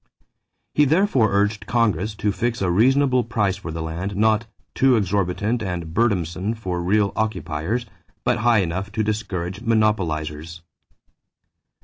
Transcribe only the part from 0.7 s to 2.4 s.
He therefore urged Congress to